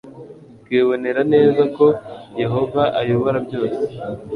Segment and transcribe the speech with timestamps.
[0.63, 1.85] twibonera neza ko
[2.41, 3.81] yehova ayobora byose